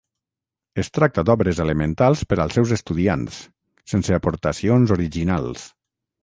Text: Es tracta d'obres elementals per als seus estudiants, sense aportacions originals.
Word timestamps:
Es 0.83 0.87
tracta 0.93 1.23
d'obres 1.29 1.59
elementals 1.65 2.23
per 2.31 2.37
als 2.45 2.57
seus 2.61 2.73
estudiants, 2.77 3.37
sense 3.95 4.17
aportacions 4.19 4.95
originals. 4.99 5.69